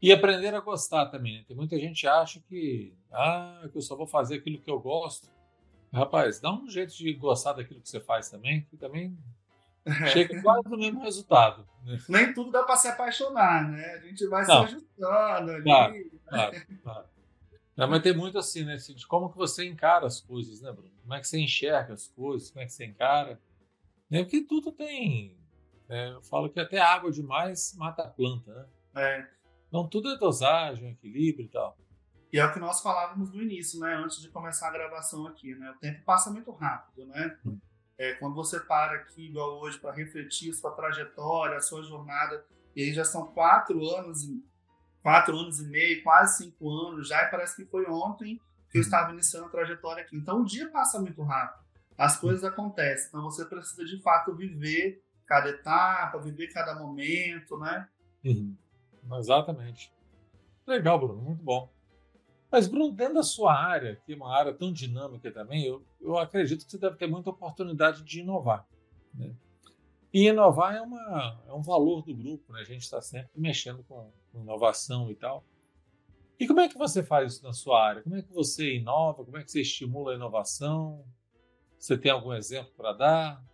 [0.00, 1.38] e aprender a gostar também.
[1.38, 1.44] Né?
[1.46, 4.78] Tem muita gente que acha que, ah, que eu só vou fazer aquilo que eu
[4.78, 5.28] gosto.
[5.92, 9.16] Rapaz, dá um jeito de gostar daquilo que você faz também, que também
[10.12, 11.66] chega quase no mesmo resultado.
[11.84, 11.98] Né?
[12.08, 13.84] Nem tudo dá para se apaixonar, né?
[13.94, 14.66] A gente vai Não.
[14.66, 15.62] se ajustando ali.
[15.62, 17.06] Claro, claro, claro.
[17.76, 18.74] Não, mas tem muito assim, né?
[18.74, 20.90] Assim, de como que você encara as coisas, né, Bruno?
[21.02, 23.38] Como é que você enxerga as coisas, como é que você encara.
[24.10, 24.22] Né?
[24.22, 25.36] Porque tudo tem.
[25.88, 26.10] Né?
[26.10, 28.66] Eu falo que até água demais mata a planta, né?
[29.02, 29.35] É.
[29.68, 31.76] Então tudo é dosagem, equilíbrio e tal.
[32.32, 33.94] E é o que nós falávamos no início, né?
[33.94, 35.70] Antes de começar a gravação aqui, né?
[35.70, 37.36] O tempo passa muito rápido, né?
[37.44, 37.58] Hum.
[37.98, 42.92] É, quando você para aqui, igual hoje, para refletir sua trajetória, sua jornada, e aí
[42.92, 44.22] já são quatro anos
[45.06, 48.80] quatro anos e meio, quase cinco anos já, e parece que foi ontem que eu
[48.80, 48.84] uhum.
[48.84, 50.16] estava iniciando a trajetória aqui.
[50.16, 51.64] Então o dia passa muito rápido,
[51.96, 57.88] as coisas acontecem, então você precisa de fato viver cada etapa, viver cada momento, né?
[58.24, 58.56] Uhum.
[59.14, 59.92] Exatamente.
[60.66, 61.70] Legal, Bruno, muito bom.
[62.50, 66.16] Mas, Bruno, dentro da sua área, que é uma área tão dinâmica também, eu, eu
[66.16, 68.66] acredito que você deve ter muita oportunidade de inovar.
[69.14, 69.34] Né?
[70.12, 72.60] E inovar é, uma, é um valor do grupo, né?
[72.60, 75.44] A gente está sempre mexendo com, com, inovação e tal.
[76.38, 78.02] E como é que você faz isso na sua área?
[78.02, 79.24] Como é que você inova?
[79.24, 81.04] Como é que você estimula a inovação?
[81.78, 83.44] Você tem algum exemplo para dar?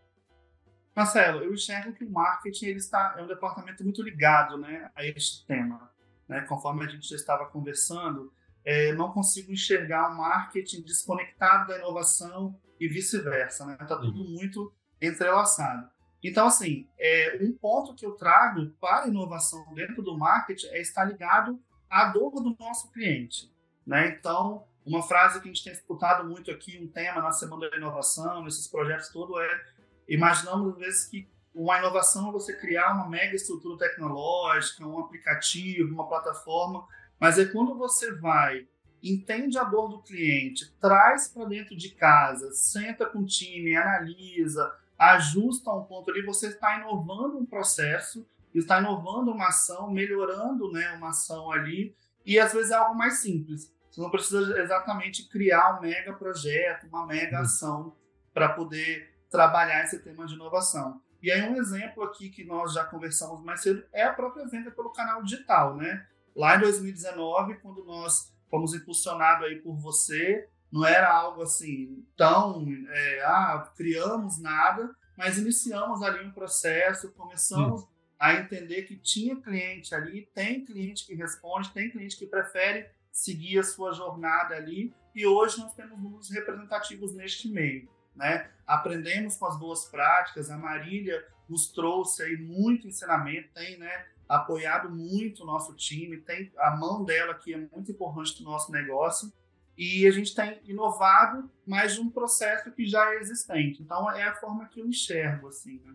[0.95, 5.05] Marcelo, eu enxergo que o marketing ele está, é um departamento muito ligado né, a
[5.05, 5.91] este tema.
[6.29, 6.43] Né?
[6.43, 8.33] Conforme a gente já estava conversando,
[8.65, 13.65] é, não consigo enxergar o marketing desconectado da inovação e vice-versa.
[13.65, 13.89] Está né?
[13.89, 15.91] Tá tudo muito entrelaçado.
[16.23, 20.81] Então, assim, é, um ponto que eu trago para a inovação dentro do marketing é
[20.81, 23.53] estar ligado à dor do nosso cliente.
[23.85, 24.17] Né?
[24.19, 27.77] Então, uma frase que a gente tem escutado muito aqui, um tema na Semana da
[27.77, 29.61] Inovação, nesses projetos todos, é
[30.09, 35.93] imaginamos às vezes que uma inovação é você criar uma mega estrutura tecnológica, um aplicativo,
[35.93, 36.87] uma plataforma,
[37.21, 38.67] mas é quando você vai,
[39.03, 44.75] entende a dor do cliente, traz para dentro de casa, senta com o time, analisa,
[44.99, 50.93] ajusta um ponto ali, você está inovando um processo, está inovando uma ação, melhorando né,
[50.93, 53.73] uma ação ali, e às vezes é algo mais simples.
[53.91, 57.43] Você não precisa exatamente criar um mega projeto, uma mega uhum.
[57.43, 57.97] ação
[58.33, 61.01] para poder trabalhar esse tema de inovação.
[61.23, 64.71] E aí um exemplo aqui que nós já conversamos mais cedo é a própria venda
[64.71, 66.07] pelo canal digital, né?
[66.37, 72.67] Lá em 2019, quando nós fomos impulsionados aí por você, não era algo assim tão,
[72.89, 77.89] é, ah, criamos nada, mas iniciamos ali um processo, começamos hum.
[78.19, 83.59] a entender que tinha cliente ali, tem cliente que responde, tem cliente que prefere seguir
[83.59, 87.89] a sua jornada ali, e hoje nós temos números representativos neste meio.
[88.15, 88.51] Né?
[88.67, 94.91] Aprendemos com as boas práticas, a Marília nos trouxe aí muito ensinamento, tem né, apoiado
[94.91, 99.33] muito o nosso time, tem a mão dela que é muito importante no nosso negócio,
[99.77, 103.83] e a gente tem inovado mais de um processo que já é existente.
[103.83, 105.95] Então, é a forma que eu enxergo, assim, né?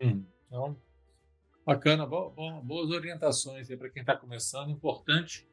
[0.00, 0.76] Hum, então,
[1.64, 5.46] bacana, bo, bo, boas orientações aí para quem está começando, importante,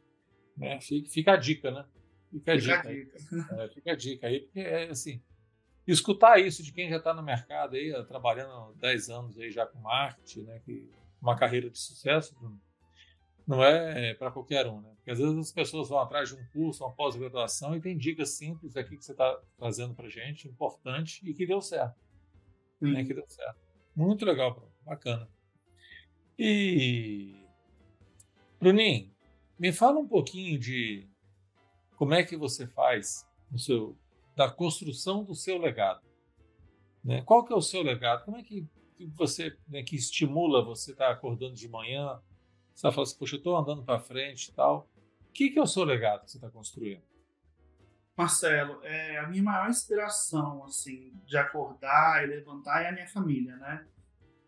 [0.57, 0.79] né?
[0.79, 1.85] Fica, fica, a dica, né?
[2.31, 2.89] Fica a fica dica.
[2.89, 3.61] A dica.
[3.61, 5.21] É, fica a dica aí, porque é assim,
[5.87, 9.65] escutar isso de quem já está no mercado aí, trabalhando há 10 anos aí já
[9.65, 10.61] com marketing, né?
[10.65, 10.89] Que,
[11.21, 12.35] uma carreira de sucesso,
[13.47, 14.91] não é para qualquer um, né?
[14.97, 18.31] Porque às vezes as pessoas vão atrás de um curso, uma pós-graduação e tem dicas
[18.31, 21.95] simples aqui que você está trazendo para gente, importante e que deu certo.
[22.81, 23.03] Né?
[23.03, 23.59] Que deu certo.
[23.95, 24.71] Muito legal.
[24.83, 25.27] Bacana.
[26.37, 27.43] E
[28.59, 29.11] Bruninho,
[29.57, 31.07] me fala um pouquinho de
[31.95, 33.97] como é que você faz no seu
[34.35, 36.01] da construção do seu legado.
[37.03, 37.21] Né?
[37.21, 38.25] Qual que é o seu legado?
[38.25, 38.67] Como é que,
[39.15, 42.19] você né, que estimula você estar tá acordando de manhã?
[42.73, 44.89] Você está falando assim, poxa, eu estou andando para frente e tal.
[45.29, 47.03] O que, que é o seu legado que você está construindo?
[48.17, 53.55] Marcelo, é, a minha maior inspiração, assim, de acordar e levantar é a minha família,
[53.57, 53.85] né?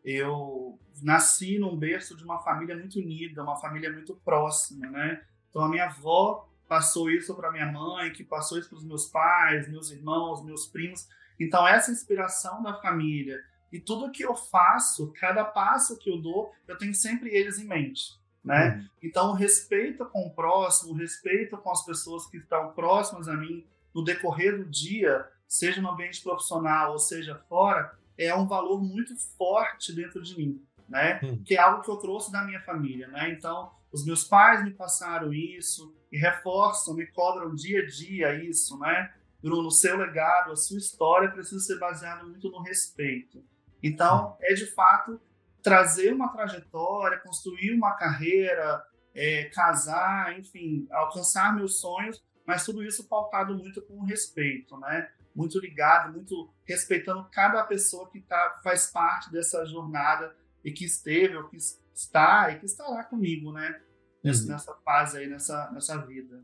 [0.03, 5.21] Eu nasci num berço de uma família muito unida, uma família muito próxima, né?
[5.49, 9.07] Então a minha avó passou isso para minha mãe, que passou isso para os meus
[9.07, 11.07] pais, meus irmãos, meus primos.
[11.39, 13.39] Então essa inspiração da família
[13.71, 17.65] e tudo que eu faço, cada passo que eu dou, eu tenho sempre eles em
[17.65, 18.77] mente né?
[18.77, 18.89] Uhum.
[19.03, 23.35] Então, o respeito com o próximo, o respeito com as pessoas que estão próximas a
[23.35, 28.81] mim no decorrer do dia, seja no ambiente profissional ou seja fora, é um valor
[28.81, 31.19] muito forte dentro de mim, né?
[31.21, 31.43] Uhum.
[31.43, 33.29] Que é algo que eu trouxe da minha família, né?
[33.31, 38.77] Então, os meus pais me passaram isso e reforçam, me cobram dia a dia isso,
[38.79, 39.13] né?
[39.41, 43.43] Bruno, seu legado, a sua história precisa ser baseado muito no respeito.
[43.81, 45.21] Então, é de fato
[45.61, 53.07] trazer uma trajetória, construir uma carreira, é, casar, enfim, alcançar meus sonhos, mas tudo isso
[53.07, 55.09] pautado muito com respeito, né?
[55.35, 61.35] Muito ligado, muito respeitando cada pessoa que tá, faz parte dessa jornada e que esteve,
[61.35, 61.57] ou que
[61.97, 63.81] está e que estará comigo, né?
[64.23, 64.47] Uhum.
[64.47, 66.43] Nessa fase aí, nessa, nessa vida.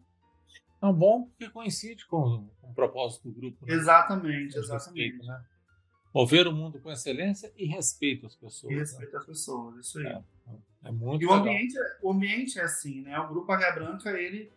[0.82, 3.66] É bom porque coincide com, com o propósito do grupo.
[3.66, 3.74] Né?
[3.74, 5.12] Exatamente, exatamente.
[5.12, 5.46] Respeito, né?
[6.14, 8.72] Mover o mundo com excelência e respeito às pessoas.
[8.72, 8.82] E né?
[8.82, 9.20] respeito né?
[9.20, 10.08] às pessoas, isso aí.
[10.08, 10.24] É,
[10.86, 11.38] é muito e legal.
[11.38, 13.20] o ambiente, é, o ambiente é assim, né?
[13.20, 14.52] O Grupo Águia Branca, ele,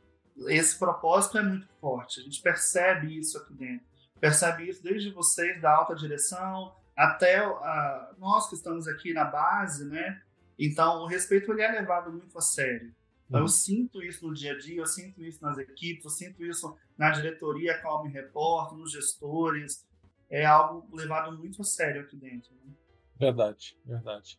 [0.49, 2.21] esse propósito é muito forte.
[2.21, 3.87] A gente percebe isso aqui dentro.
[4.21, 9.85] Percebe isso desde vocês da alta direção até a, nós que estamos aqui na base,
[9.85, 10.23] né?
[10.59, 12.95] Então, o respeito ele é levado muito a sério.
[13.27, 13.49] Então, eu uhum.
[13.49, 17.11] sinto isso no dia a dia, eu sinto isso nas equipes, eu sinto isso na
[17.11, 19.87] diretoria, qual me reporto, nos gestores,
[20.31, 22.53] é algo levado muito a sério aqui dentro.
[22.55, 22.73] Né?
[23.19, 24.39] Verdade, verdade.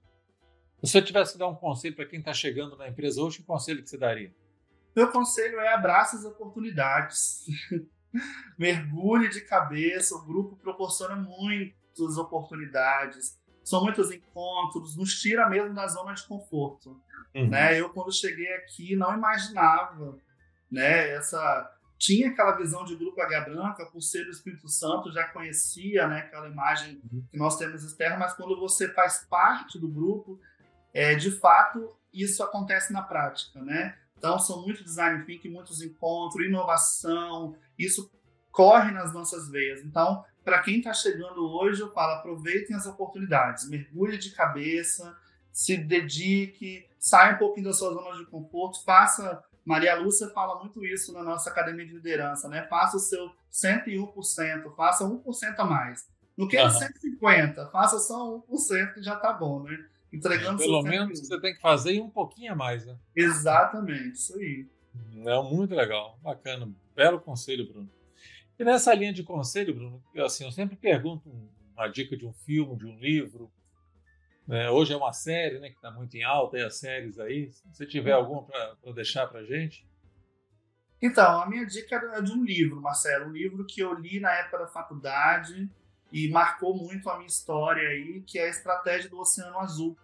[0.83, 3.43] Se você tivesse que dar um conselho para quem está chegando na empresa hoje, que
[3.43, 4.33] conselho que você daria?
[4.95, 7.45] Meu conselho é abrace as oportunidades.
[8.57, 15.85] Mergulhe de cabeça, o grupo proporciona muitas oportunidades, são muitos encontros, nos tira mesmo da
[15.87, 17.01] zona de conforto.
[17.35, 17.49] Uhum.
[17.49, 17.77] Né?
[17.77, 20.17] Eu, quando cheguei aqui, não imaginava
[20.71, 25.27] né, essa tinha aquela visão de grupo Águia Branca, por ser do Espírito Santo, já
[25.27, 27.25] conhecia né, aquela imagem uhum.
[27.29, 30.39] que nós temos externa, mas quando você faz parte do grupo,
[30.93, 33.97] é, de fato, isso acontece na prática, né?
[34.17, 38.09] Então, são muito design thinking, muitos encontros, inovação, isso
[38.51, 39.83] corre nas nossas veias.
[39.83, 45.13] Então, para quem está chegando hoje, eu falo, aproveitem as oportunidades, mergulhe de cabeça,
[45.51, 50.85] se dedique, saia um pouquinho da sua zona de conforto, faça Maria Lúcia fala muito
[50.85, 52.65] isso na nossa academia de liderança, né?
[52.69, 56.07] Faça o seu 101%, faça 1% a mais.
[56.37, 56.69] No que uhum.
[56.69, 59.85] 150, faça só 1% que já tá bom, né?
[60.13, 62.95] Entregando Pelo menos você tem que fazer um pouquinho a mais, né?
[63.13, 64.65] Exatamente, isso aí.
[65.25, 67.96] É muito legal, bacana, belo conselho, Bruno.
[68.59, 71.29] E nessa linha de conselho, Bruno, assim, eu sempre pergunto
[71.75, 73.51] uma dica de um filme, de um livro,
[74.49, 77.51] é, hoje é uma série né, que está muito em alta, as séries aí.
[77.51, 78.23] Se você tiver uhum.
[78.23, 79.85] alguma para deixar para gente.
[81.01, 83.27] Então, a minha dica é de um livro, Marcelo.
[83.27, 85.69] Um livro que eu li na época da faculdade
[86.11, 89.97] e marcou muito a minha história aí, que é a Estratégia do Oceano Azul.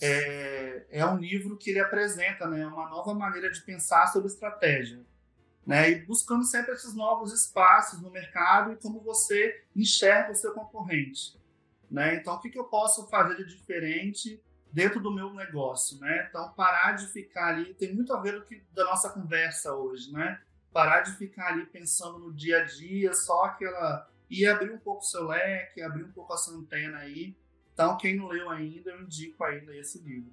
[0.00, 5.04] É, é, um livro que ele apresenta né, uma nova maneira de pensar sobre estratégia.
[5.66, 10.52] Né, e buscando sempre esses novos espaços no mercado e como você enxerga o seu
[10.52, 11.40] concorrente.
[11.90, 12.16] Né?
[12.16, 15.98] Então, o que, que eu posso fazer de diferente dentro do meu negócio?
[16.00, 16.26] Né?
[16.28, 20.40] Então, parar de ficar ali, tem muito a ver com da nossa conversa hoje, né?
[20.72, 24.10] Parar de ficar ali pensando no dia a dia, só aquela.
[24.28, 27.36] e abrir um pouco o seu leque, abrir um pouco a sua antena aí.
[27.72, 30.32] Então, quem não leu ainda, eu indico ler esse livro.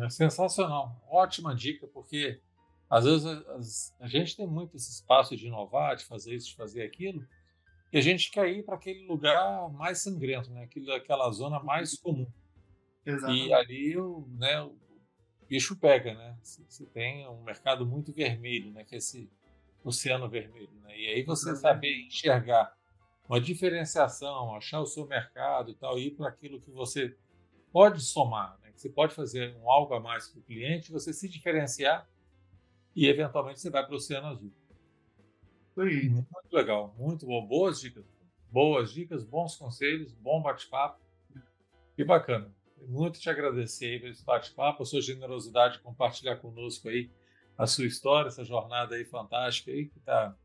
[0.00, 2.40] É sensacional, ótima dica, porque
[2.90, 6.82] às vezes a gente tem muito esse espaço de inovar, de fazer isso, de fazer
[6.82, 7.24] aquilo,
[7.92, 10.64] e a gente quer ir para aquele lugar mais sangrento, né?
[10.64, 12.26] Aquilo, aquela zona mais comum.
[13.06, 13.46] Exatamente.
[13.46, 14.76] E ali o, né, o
[15.48, 16.36] bicho pega, né?
[16.42, 18.84] Você tem um mercado muito vermelho, né?
[18.84, 19.30] Que é esse
[19.84, 20.98] oceano vermelho, né?
[20.98, 21.60] E aí você Exatamente.
[21.60, 22.76] saber enxergar
[23.28, 27.16] uma diferenciação, achar o seu mercado e tal, ir para aquilo que você
[27.72, 28.72] pode somar, né?
[28.72, 32.08] Que você pode fazer um algo a mais para o cliente, você se diferenciar
[33.00, 34.52] e eventualmente você vai para o oceano azul.
[35.74, 37.46] Muito legal, muito bom.
[37.46, 38.04] Boas dicas.
[38.52, 41.00] Boas dicas, bons conselhos, bom bate-papo.
[41.96, 42.54] Que bacana.
[42.86, 47.10] Muito te agradecer por esse bate-papo, a sua generosidade de compartilhar conosco aí
[47.56, 50.36] a sua história, essa jornada aí fantástica aí que está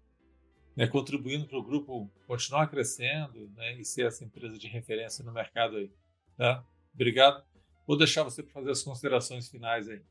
[0.78, 5.34] né, contribuindo para o grupo continuar crescendo né, e ser essa empresa de referência no
[5.34, 5.92] mercado aí.
[6.38, 6.64] Tá?
[6.94, 7.44] Obrigado.
[7.86, 10.02] Vou deixar você para fazer as considerações finais aí.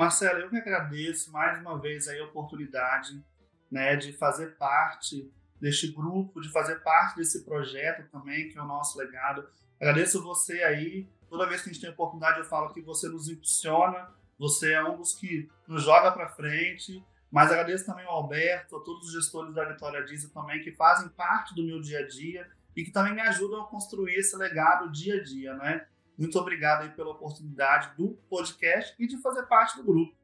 [0.00, 3.22] Marcelo, eu que agradeço mais uma vez a oportunidade
[3.70, 5.30] né, de fazer parte
[5.60, 9.46] deste grupo, de fazer parte desse projeto também, que é o nosso legado.
[9.78, 11.06] Agradeço você aí.
[11.28, 14.82] Toda vez que a gente tem oportunidade, eu falo que você nos impulsiona, você é
[14.82, 17.04] um dos que nos joga para frente.
[17.30, 21.10] Mas agradeço também ao Alberto, a todos os gestores da Vitória Diesel também, que fazem
[21.10, 24.90] parte do meu dia a dia e que também me ajudam a construir esse legado
[24.90, 25.86] dia a dia, né?
[26.20, 30.14] Muito obrigado aí pela oportunidade do podcast e de fazer parte do grupo.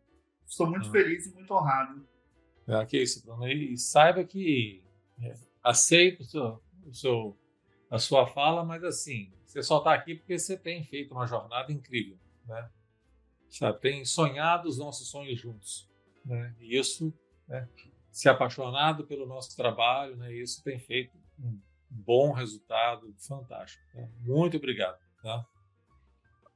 [0.46, 0.92] Estou muito ah.
[0.92, 2.06] feliz e muito honrado.
[2.68, 3.48] É, que isso, Bruno.
[3.48, 4.84] E saiba que
[5.22, 5.34] é,
[5.64, 7.38] aceito o seu, o seu,
[7.90, 11.72] a sua fala, mas assim, você só está aqui porque você tem feito uma jornada
[11.72, 12.68] incrível, né?
[13.48, 15.88] Sabe, tem sonhado os nossos sonhos juntos,
[16.26, 16.54] né?
[16.60, 17.10] E isso,
[17.48, 17.66] né,
[18.10, 20.30] se apaixonado pelo nosso trabalho, né?
[20.34, 23.82] Isso tem feito um bom resultado, fantástico.
[23.94, 24.10] Né?
[24.20, 25.46] Muito obrigado, tá?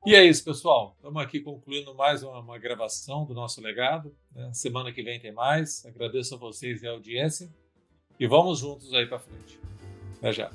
[0.06, 0.94] E é isso, pessoal.
[0.96, 4.16] Estamos aqui concluindo mais uma, uma gravação do nosso legado.
[4.34, 4.50] Né?
[4.54, 5.84] Semana que vem tem mais.
[5.84, 7.50] Agradeço a vocês e a audiência.
[8.18, 9.60] E vamos juntos aí para frente.
[10.16, 10.50] Até já.